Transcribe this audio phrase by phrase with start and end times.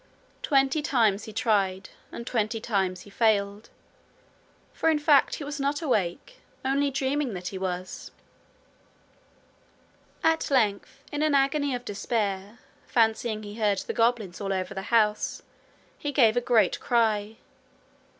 [0.41, 3.69] Twenty times he tried, and twenty times he failed;
[4.73, 8.09] for in fact he was not awake, only dreaming that he was.
[10.23, 14.81] At length in an agony of despair, fancying he heard the goblins all over the
[14.89, 15.43] house,
[15.99, 17.37] he gave a great cry.